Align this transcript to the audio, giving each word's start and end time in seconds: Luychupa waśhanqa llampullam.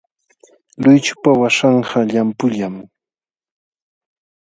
Luychupa 0.83 1.31
waśhanqa 1.41 1.99
llampullam. 2.11 2.75